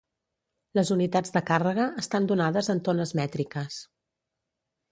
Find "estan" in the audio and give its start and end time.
2.03-2.27